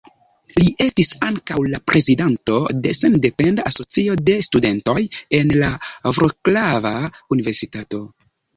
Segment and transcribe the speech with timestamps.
[0.59, 2.55] Li estis ankaŭ la prezidanto
[2.87, 4.97] de Sendependa Asocio de Studentoj
[5.43, 5.71] en la
[6.19, 6.97] Vroclava
[7.39, 8.05] Universitato.